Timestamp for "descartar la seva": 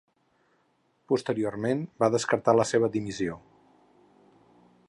2.17-2.93